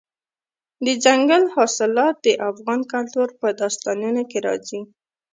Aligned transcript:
دځنګل 0.85 1.43
حاصلات 1.55 2.15
د 2.25 2.27
افغان 2.49 2.81
کلتور 2.93 3.27
په 3.39 3.47
داستانونو 3.59 4.21
کې 4.29 4.39
راځي. 4.47 4.81